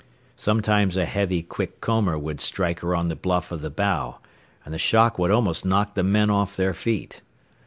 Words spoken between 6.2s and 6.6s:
off